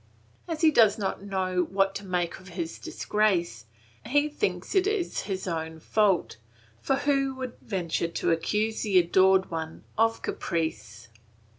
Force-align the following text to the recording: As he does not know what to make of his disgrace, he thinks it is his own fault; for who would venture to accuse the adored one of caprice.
As 0.47 0.61
he 0.61 0.71
does 0.71 0.97
not 0.97 1.21
know 1.21 1.61
what 1.63 1.93
to 1.93 2.03
make 2.07 2.39
of 2.39 2.47
his 2.47 2.79
disgrace, 2.79 3.67
he 4.03 4.29
thinks 4.29 4.73
it 4.73 4.87
is 4.87 5.21
his 5.29 5.47
own 5.47 5.79
fault; 5.79 6.37
for 6.81 6.95
who 6.95 7.35
would 7.35 7.55
venture 7.61 8.07
to 8.07 8.31
accuse 8.31 8.81
the 8.81 8.97
adored 8.97 9.51
one 9.51 9.83
of 9.99 10.23
caprice. 10.23 11.09